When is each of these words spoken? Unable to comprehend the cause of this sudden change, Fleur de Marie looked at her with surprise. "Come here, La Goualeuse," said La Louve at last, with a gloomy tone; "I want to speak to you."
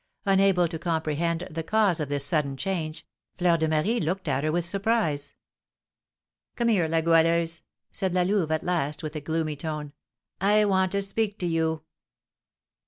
Unable 0.25 0.67
to 0.67 0.79
comprehend 0.79 1.47
the 1.51 1.61
cause 1.61 1.99
of 1.99 2.09
this 2.09 2.25
sudden 2.25 2.57
change, 2.57 3.05
Fleur 3.37 3.55
de 3.57 3.67
Marie 3.67 3.99
looked 3.99 4.27
at 4.27 4.43
her 4.43 4.51
with 4.51 4.65
surprise. 4.65 5.35
"Come 6.55 6.69
here, 6.69 6.87
La 6.87 7.01
Goualeuse," 7.01 7.61
said 7.91 8.15
La 8.15 8.23
Louve 8.23 8.49
at 8.51 8.63
last, 8.63 9.03
with 9.03 9.15
a 9.15 9.21
gloomy 9.21 9.55
tone; 9.55 9.93
"I 10.39 10.65
want 10.65 10.91
to 10.93 11.03
speak 11.03 11.37
to 11.37 11.45
you." 11.45 11.83